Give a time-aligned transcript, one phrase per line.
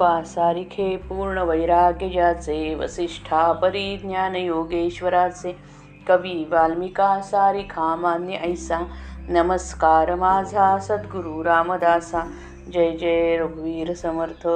[0.00, 5.56] तुका सारिखे पूर्ण वैराग्य ज्याचे वसिष्ठा परी ज्ञान योगेश्वराचे
[6.08, 8.78] कवी वाल्मिका सारिखा मान्य ऐसा
[9.28, 12.20] नमस्कार माझा सद्गुरू रामदासा
[12.72, 14.48] जय जय रघुवीर समर्थ.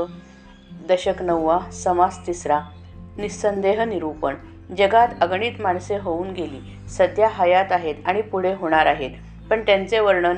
[0.89, 2.61] दशक नववा समास तिसरा
[3.17, 4.35] निस्संदेह निरूपण.
[4.79, 6.89] जगात अगणित माणसे होऊन गेली.
[6.89, 9.11] सध्या हयात आहेत आणि पुढे होणार आहेत.
[9.51, 10.37] पण त्यांचे वर्णन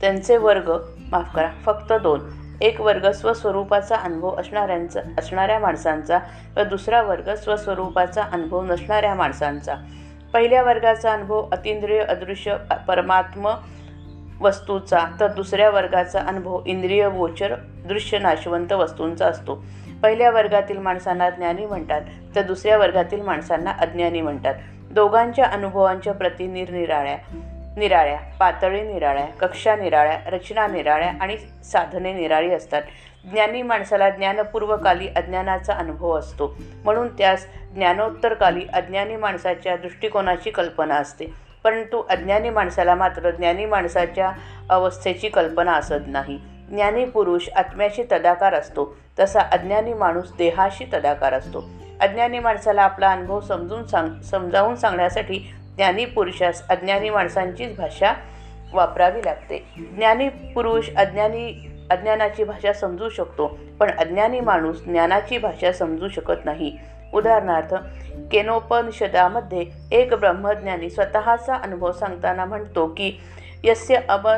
[0.00, 0.72] त्यांचे वर्ग
[1.10, 2.39] माफ करा फक्त दोन.
[2.60, 6.18] एक वर्ग स्वस्वरूपाचा अनुभव असणाऱ्यांचा असणाऱ्या माणसांचा
[6.56, 9.74] व दुसरा वर्ग स्वस्वरूपाचा अनुभव नसणाऱ्या माणसांचा.
[10.32, 12.56] पहिल्या वर्गाचा अनुभव अतिंद्रिय अदृश्य
[12.88, 13.54] परमात्म
[14.40, 17.54] वस्तूचा तर दुसऱ्या वर्गाचा अनुभव इंद्रिय गोचर
[17.86, 19.64] दृश्य नाशवंत वस्तूंचा असतो.
[20.02, 22.02] पहिल्या वर्गातील माणसांना ज्ञानी म्हणतात
[22.36, 24.54] तर दुसऱ्या वर्गातील माणसांना अज्ञानी म्हणतात.
[24.90, 27.16] दोघांच्या अनुभवांच्या प्रती निरनिराळ्या.
[27.76, 32.82] निराळ्या पातळी निराळ्या कक्षा निराळ्या रचना निराळ्या आणि साधने निराळी असतात.
[33.32, 36.56] ज्ञानी माणसाला ज्ञानपूर्वकाली अज्ञानाचा अनुभव असतो.
[36.84, 41.26] म्हणून त्यास ज्ञानोत्तरकाली अज्ञानी माणसाच्या दृष्टिकोनाची कल्पना असते.
[41.64, 44.32] परंतु अज्ञानी माणसाला मात्र ज्ञानी माणसाच्या
[44.70, 46.40] अवस्थेची कल्पना असत नाही.
[46.70, 48.96] ज्ञानी पुरुष आत्म्याशी तदाकार असतो.
[49.18, 51.70] तसा अज्ञानी माणूस देहाशी तदाकार असतो.
[52.00, 58.12] अज्ञानी माणसाला आपला अनुभव समजून सांग समजावून सांगण्यासाठी ज्ञानी पुरुषास अज्ञानी माणसांचीच भाषा
[58.72, 59.64] वापरावी लागते.
[59.96, 63.46] ज्ञानी पुरुष अज्ञानी अज्ञानाची भाषा समजू शकतो
[63.80, 66.76] पण अज्ञानी माणूस ज्ञानाची भाषा समजू शकत नाही.
[67.12, 67.74] उदाहरणार्थ
[68.32, 73.20] केनोपनिषदामध्ये एक ब्रह्मज्ञानी स्वतःचा अनुभव सांगताना म्हणतो की
[73.64, 74.28] यस्य अम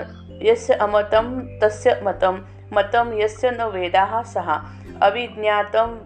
[0.42, 2.38] यस्य अमतं तस्य मतं
[2.72, 4.58] मतं यस्य न वेदाः सहा
[5.02, 5.98] अविज्ञातं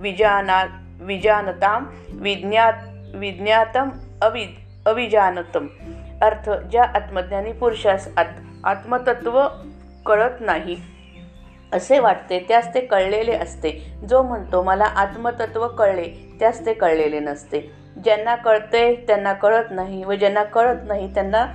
[0.00, 0.64] विजाना
[1.00, 1.80] विजानतां
[2.20, 2.72] विज्ञात
[3.14, 3.88] विज्ञातम
[4.22, 4.44] अवि
[4.86, 5.66] अविजानतम
[6.22, 8.24] अर्थ ज्या आत्मज्ञानी पुरुषास आत
[8.64, 9.40] आत्मतत्व
[10.06, 10.76] कळत नाही
[11.72, 13.70] असे वाटते त्यास ते कळलेले असते.
[14.10, 17.60] जो म्हणतो मला आत्मतत्व कळले त्यास ते कळलेले नसते.
[18.04, 21.46] ज्यांना कळते त्यांना कळत नाही व ज्यांना कळत नाही त्यांना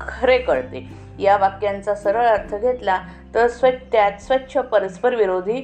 [0.00, 0.86] खरे कळते.
[1.18, 3.00] या वाक्यांचा सरळ अर्थ घेतला
[3.34, 5.60] तर स्व त्यात स्वच्छ परस्पर विरोधी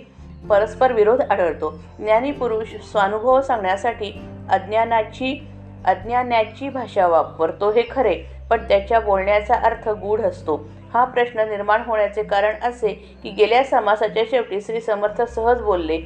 [0.48, 1.70] परस्पर विरोध आढळतो.
[1.98, 4.12] ज्ञानी पुरुष स्वानुभव सांगण्यासाठी
[4.50, 5.48] अज्ञानाची
[5.86, 8.14] अज्ञानाची भाषा वापरतो हे खरे
[8.50, 10.56] पण त्याच्या बोलण्याचा अर्थ गूढ असतो.
[10.92, 15.98] हा प्रश्न निर्माण होण्याचे कारण असे की गेल्या समासाच्या शेवटी श्री समर्थ सहज बोलले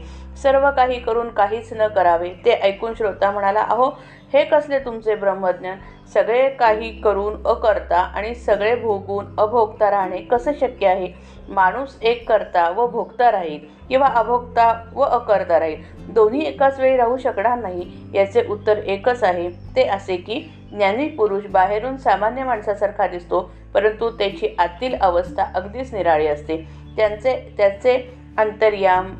[0.42, 3.88] सर्व काही करून काहीच न करावे ते ऐकून श्रोता म्हणाला अहो
[4.32, 5.78] हे कसले तुमचे ब्रह्मज्ञान?
[6.14, 11.08] सगळे काही करून अकर्ता आणि सगळे भोगून अभोगता राहणे कसं शक्य आहे?
[11.48, 13.58] माणूस एक करता व भोगता राहील
[13.88, 15.82] किंवा अभोगता व अकर्ता राहील?
[16.08, 19.48] दोन्ही एकाच वेळी राहू शकणार नाही याचे उत्तर एकच आहे.
[19.76, 20.40] ते असे की
[20.72, 23.40] ज्ञानी पुरुष बाहेरून सामान्य माणसासारखा दिसतो
[23.74, 26.56] परंतु त्याची आतील अवस्था अगदीच निराळी असते.
[26.96, 27.96] त्यांचे त्याचे
[28.38, 29.14] अंतर्याम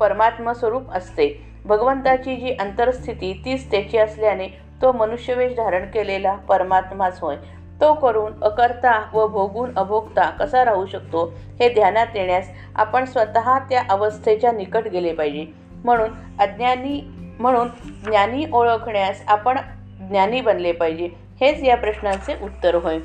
[0.00, 1.28] परमात्मा स्वरूप असते.
[1.64, 4.46] भगवंताची जी अंतरस्थिती तीच त्याची असल्याने
[4.82, 7.36] तो मनुष्यवेश धारण केलेला परमात्माच होय.
[7.80, 11.24] तो करून अकर्ता व भोगून अभोगता कसा राहू शकतो
[11.60, 15.46] हे ध्यानात येण्यास आपण स्वतः त्या अवस्थेच्या निकट गेले पाहिजे.
[15.84, 17.00] म्हणून अज्ञानी
[17.38, 17.68] म्हणून
[18.04, 19.58] ज्ञानी ओळखण्यास आपण
[20.00, 21.08] ज्ञानी बनले पाहिजे
[21.40, 22.98] हेच या प्रश्नाचे उत्तर होय.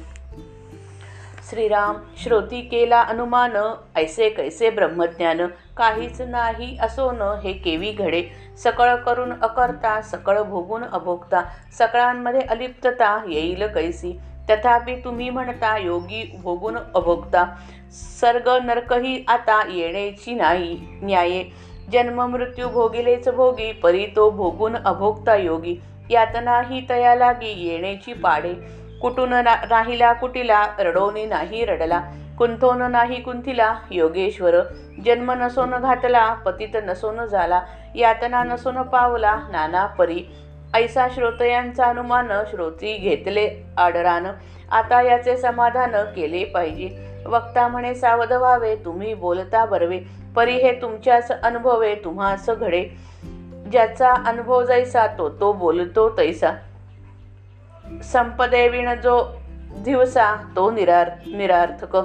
[1.50, 3.52] श्रीराम श्रोती केला अनुमान
[3.96, 5.46] ऐसे कैसे ब्रह्मज्ञान?
[5.78, 8.24] काहीच नाही असो न हे केवी घडे.
[8.58, 11.42] सकळ करून अकर्ता सकळ भोगून अभोगता.
[11.78, 14.20] सकळांमध्ये अलिप्तता येईल कैसी?
[14.50, 17.46] तथापि तुम्ही म्हणता योगी भोगून अभोगता.
[17.92, 21.44] सर्ग नरकही आता येण्याची नाही न्याये.
[21.92, 25.76] जन्म मृत्यू भोगिलेच भोगी परी तो भोगून अभोगता योगी.
[26.10, 28.83] यातनाही तया लागी येण्याची पाडे.
[29.04, 32.02] कुटून राहिला कुटीला रडोनी नाही रडला.
[32.38, 34.52] कुंथोन नाही कुंथिला योगेश्वर.
[35.06, 37.62] जन्म नसोन घातला पतित नसोन झाला.
[37.96, 40.24] यातना नसोन पावला नाना परी.
[40.74, 44.28] ऐसा श्रोतयांचा अनुमान श्रोती घेतले आडरान.
[44.72, 46.90] आता याचे समाधान केले पाहिजे.
[47.26, 50.00] वक्ता म्हणे सावध व्हावे तुम्ही बोलता बरवे.
[50.36, 52.86] परी हे तुमच्याच अनुभवे तुम्हास घडे.
[53.72, 56.50] ज्याचा अनुभव जैसा तो तो बोलतो तैसा.
[58.02, 59.38] संपदेविण जो
[59.78, 61.96] दिवसा तो निरार निरार्थक.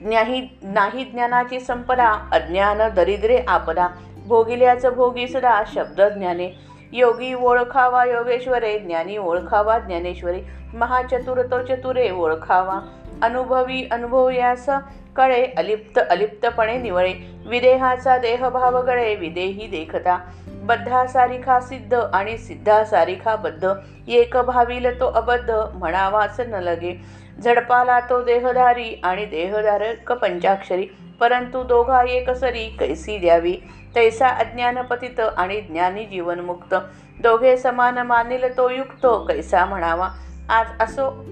[0.00, 3.88] नाही नाही ज्ञानाची संपदा अज्ञान दरिद्रे आपदा.
[4.26, 6.50] भोगिल्याचं भोगी सदा शब्द ज्ञाने.
[6.92, 10.40] योगी ओळखावा योगेश्वरे ज्ञानी ओळखावा ज्ञानेश्वरी.
[10.74, 12.80] महाचतुर तो चतुरे ओळखावा.
[13.22, 14.68] अनुभवी अनुभव यास
[15.16, 17.14] कळे अलिप्त अलिप्तपणे निवळे.
[17.46, 20.18] विदेहाचा देहभाव गळे विदेही देखता.
[20.68, 23.72] बद्धा सारिखा सिद्ध आणि सिद्धा सारिखा बद्ध.
[24.08, 27.00] एक भाविल तो अबद्ध म्हणावाच न लगे.
[27.44, 30.86] झडपाला तो देहधारी आणि देहधारक पंचाक्षरी.
[31.20, 33.56] परंतु दोघा एकसरी कैसी द्यावी?
[33.94, 36.74] तैसा अज्ञानपतित आणि ज्ञानी जीवनमुक्त.
[37.20, 40.08] दोघे समान मानिल तो युक्त कैसा म्हणावा?
[40.48, 41.24] आज असो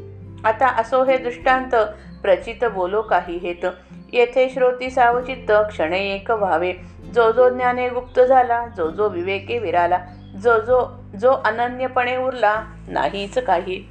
[0.44, 1.74] आता असो हे दृष्टांत
[2.22, 3.66] प्रचित बोलो काही हेत.
[4.12, 6.72] येथे श्रोती सावचित्त क्षणे एक व्हावे.
[7.16, 9.98] जो जो ज्ञाने गुप्त झाला जो जो विवेके विराला
[10.42, 10.80] जो जो
[11.20, 12.54] जो अनन्यपणे उरला
[12.88, 13.82] नाहीच काही.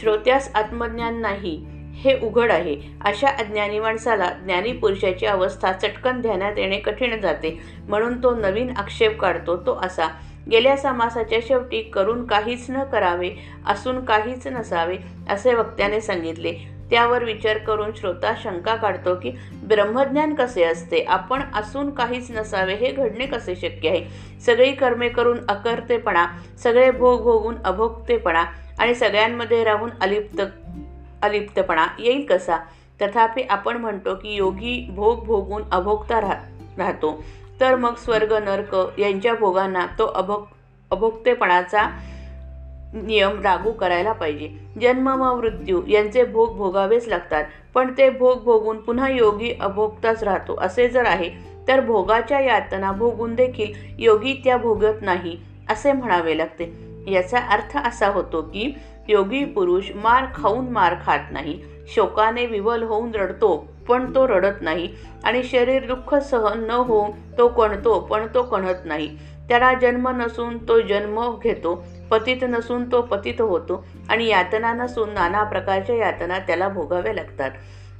[0.00, 1.54] श्रोत्यास आत्मज्ञान नाही
[1.94, 2.76] हे उघड आहे.
[3.04, 7.60] अशा अज्ञानी माणसाला ज्ञानी पुरुषाची अवस्था चटकन ध्यानात येणे कठीण जाते.
[7.88, 10.08] म्हणून तो नवीन आक्षेप काढतो तो असा
[10.50, 13.30] गेल्या समासाच्या शेवटी करून काहीच न करावे
[13.66, 14.96] असून काहीच नसावे
[15.30, 16.73] असे वक्त्याने सांगितले.
[16.90, 21.04] त्यावर विचार करून श्रोता शंका काढतो की ब्रह्मज्ञान कसे असते?
[21.08, 24.04] आपण असून काहीच नसावे हे घडणे कसे शक्य आहे?
[24.40, 26.26] सगळी कर्मे करून अकर्तेपणा
[26.58, 28.44] सगळे भोग भोगून अभोक्तेपणा
[28.78, 30.42] आणि सगळ्यांमध्ये राहून अलिप्त
[31.22, 32.56] अलिप्तपणा येईल कसा?
[33.02, 36.34] तथापि आपण म्हणतो की योगी भोग भोगून अभोगता राह
[36.78, 37.24] राहतो.
[37.60, 40.44] तर मग स्वर्ग नर्क यांच्या भोगांना तो अभोग
[40.90, 41.98] अभोक्तेपणाचा
[42.94, 44.48] नियम लागू करायला पाहिजे.
[44.80, 47.44] जन्म व मृत्यू यांचे भोग भोगावेच लागतात.
[47.74, 51.30] पण ते भोग भोगून पुन्हा योगी अभोगताच राहतो असे जर आहे
[51.68, 55.36] तर भोगाच्या यातना भोगून देखील योगी त्या भोगत नाही
[55.70, 56.72] असे म्हणावे लागते.
[57.08, 58.74] याचा अर्थ असा होतो की
[59.08, 61.58] योगी पुरुष मार खाऊन मार खात नाही.
[61.88, 63.56] शोकाने विवल होऊन रडतो
[63.88, 64.88] पण तो रडत नाही.
[65.24, 69.08] आणि शरीर दुःख सहन न होऊन तो कणतो पण तो कणत नाही.
[69.48, 71.84] त्याला जन्म नसून तो जन्म घेतो.
[72.10, 77.50] पतित नसून तो पतित होतो आणि यातना नसून नाना प्रकारच्या यातना त्याला भोगाव्या लागतात.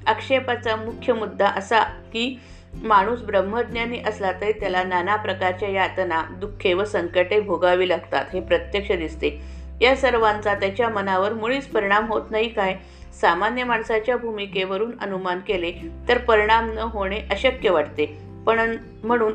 [0.06, 2.40] आक्षेपाचा मुख्य मुद्दा असा की
[2.82, 8.92] माणूस ब्रह्मज्ञानी असला तरी त्याला नाना प्रकारच्या यातना दुःखे व संकटे भोगावी लागतात हे प्रत्यक्ष
[8.92, 9.40] दिसते.
[9.80, 12.74] या सर्वांचा त्याच्या मनावर मुळीच परिणाम होत नाही काय?
[13.20, 15.72] सामान्य माणसाच्या भूमिकेवरून अनुमान केले
[16.08, 18.23] तर परिणाम न होणे अशक्य वाटते.
[18.46, 19.32] पण म्हणून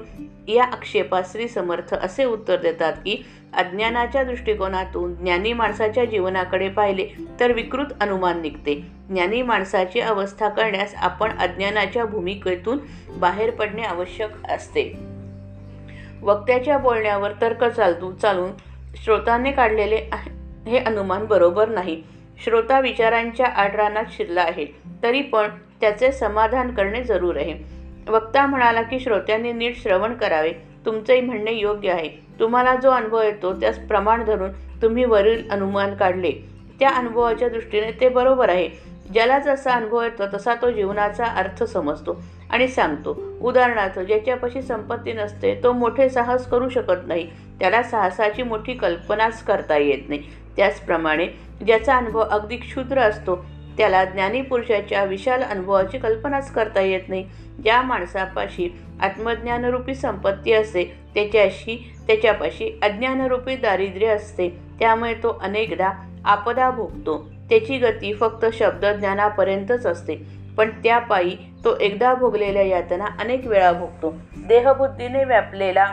[0.47, 7.07] या आक्षेपात श्री समर्थ असे उत्तर देतात की अज्ञानाच्या दृष्टिकोनातून ज्ञानी माणसाच्या जीवनाकडे पाहिले
[7.39, 8.75] तर विकृत अनुमान निघते.
[9.09, 12.77] ज्ञानी माणसाची अवस्था करण्यास आपण अज्ञानाच्या भूमिकेतून
[13.17, 14.93] बाहेर पडणे आवश्यक असते.
[16.21, 18.51] वक्त्याच्या बोलण्यावर तर्क चालतू चालून
[19.03, 20.09] श्रोताने काढलेले
[20.67, 22.03] हे अनुमान बरोबर नाही.
[22.43, 24.65] श्रोता विचारांच्या आडरानात शिरला आहे.
[25.03, 25.47] तरी पण
[25.81, 27.78] त्याचे समाधान करणे जरूर आहे.
[28.09, 30.51] वक्ता म्हणाला की श्रोत्यांनी नीट श्रवण करावे.
[30.85, 32.09] तुमचेही म्हणणे योग्य आहे.
[32.39, 34.51] तुम्हाला जो अनुभव येतो त्यास प्रमाण धरून
[34.81, 36.31] तुम्ही वरील अनुमान काढले.
[36.79, 38.69] त्या अनुभवाच्या दृष्टीने ते बरोबर आहे.
[39.13, 43.17] ज्याला जसा अनुभव येतो तसा तो जीवनाचा अर्थ समजतो आणि सांगतो.
[43.41, 47.27] उदाहरणार्थ ज्याच्यापाशी संपत्ती नसते तो मोठे साहस करू शकत नाही.
[47.59, 50.23] त्याला साहसाची मोठी कल्पनाच करता येत नाही.
[50.57, 51.27] त्याचप्रमाणे
[51.65, 53.45] ज्याचा अनुभव अगदी क्षुद्र असतो
[53.77, 57.29] त्याला ज्ञानीपुरुषाच्या विशाल अनुभवाची कल्पनाच करता येत नाही.
[57.63, 58.69] ज्या माणसापाशी
[59.01, 60.83] आत्मज्ञानरूपी संपत्ती असते
[61.15, 64.49] त्याच्याशी त्याच्यापाशी अज्ञानरूपी दारिद्र्य असते
[64.79, 65.89] त्यामुळे तो अनेकदा
[66.25, 67.29] आपदा भोगतो.
[67.49, 70.15] त्याची गती फक्त शब्द ज्ञानापर्यंतच असते
[70.57, 71.35] पण त्या पायी
[71.65, 74.13] तो एकदा भोगलेल्या यातना अनेक वेळा भोगतो.
[74.37, 75.91] देहबुद्धीने व्यापलेला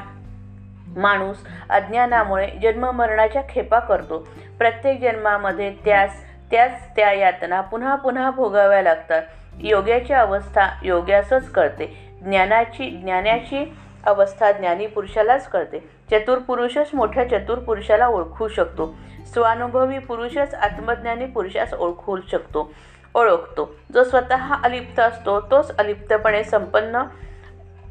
[0.96, 1.36] माणूस
[1.70, 4.28] अज्ञानामुळे जन्ममरणाच्या खेपा करतो.
[4.58, 6.10] प्रत्येक जन्मामध्ये त्यास
[6.50, 9.22] त्याच त्या यातना पुन्हा पुन्हा भोगाव्या लागतात.
[9.58, 12.18] योग्याची अवस्था योग्यासच कळते.
[12.22, 15.90] ज्ञानाची ज्ञानाची अवस्था ज्ञानी पुरुषालाच कळते.
[16.10, 18.94] चतुर पुरुषच मोठ्या चतुर पुरुषाला ओळखू शकतो.
[19.32, 22.72] स्वानुभवी पुरुषच आत्मज्ञानी पुरुषास ओळखू शकतो.
[23.14, 23.74] ओळखतो.
[23.94, 27.02] जो स्वतः अलिप्त असतो तोच अलिप्तपणे संपन्न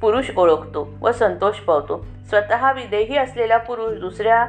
[0.01, 2.05] पुरुष ओळखतो व संतोष पावतो.
[2.29, 4.45] स्वतः विदेही असलेला पुरुष दुसऱ्या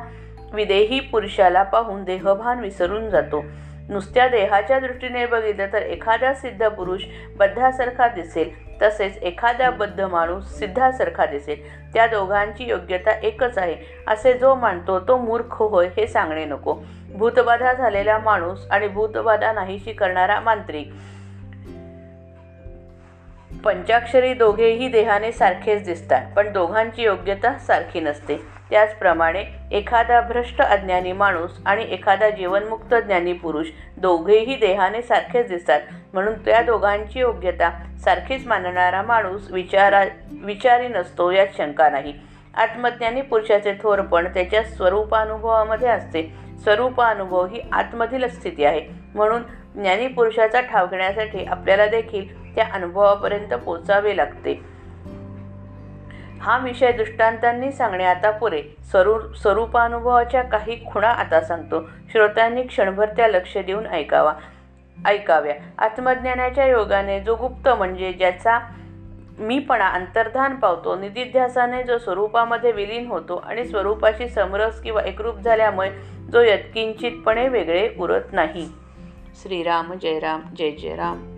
[0.52, 3.44] विदेही पुरुषाला पाहून देहभान विसरून जातो.
[3.88, 7.02] नुसत्या देहाच्या दृष्टीने बघितलं तर एखादा सिद्ध पुरुष
[7.36, 8.50] बद्धासारखा दिसेल
[8.82, 11.62] तसेच एखादा बद्ध माणूस सिद्धासारखा दिसेल.
[11.92, 13.76] त्या दोघांची योग्यता एकच आहे
[14.08, 16.74] असे जो मानतो तो मूर्ख होय हे सांगणे नको.
[17.14, 20.90] भूतबाधा झालेला माणूस आणि भूतबाधा नाहीशी करणारा मांत्रिक.
[23.66, 28.36] पंचाक्षरी दोघेही देहाने सारखेच दिसतात पण दोघांची योग्यता सारखी नसते.
[28.70, 29.42] त्याचप्रमाणे
[29.72, 35.80] एखादा भ्रष्ट अज्ञानी माणूस आणि एखादा जीवनमुक्त ज्ञानी पुरुष दोघेही देहाने सारखेच दिसतात
[36.12, 37.70] म्हणून त्या दोघांची योग्यता
[38.04, 40.04] सारखीच मानणारा माणूस विचारा
[40.44, 42.14] विचारी नसतो यात शंका नाही.
[42.54, 46.22] आत्मज्ञानी पुरुषाचे थोरपण त्याच्या स्वरूपानुभवामध्ये असते.
[46.62, 49.42] स्वरूपानुभव ही आतमधील स्थिती आहे म्हणून
[49.74, 54.76] ज्ञानी पुरुषाचा ठाव घेण्यासाठी आपल्याला देखील त्या अनुभवापर्यंत पोचावे लागते.
[56.40, 58.62] हा विषय दृष्टांतांनी सांगणे आता पुरे.
[58.90, 61.88] स्वरू स्वरूपानुभवाच्या काही खुणा आता सांगतो.
[62.12, 64.32] श्रोत्यांनी क्षणभर त्या लक्ष देऊन ऐकावा.
[65.06, 65.54] ऐकाव्या.
[65.78, 68.58] आत्मज्ञानाच्या योगाने जो गुप्त म्हणजे ज्याचा
[69.38, 75.90] मीपणा अंतर्धान पावतो निधिध्यासाने जो स्वरूपामध्ये विलीन होतो आणि स्वरूपाशी समरस किंवा एकरूप झाल्यामुळे
[76.32, 78.68] जो यत्किंचितपणे वेगळे उरत नाही.
[79.42, 81.35] श्रीराम जय राम जय जय राम